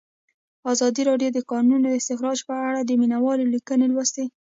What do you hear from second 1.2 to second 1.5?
د د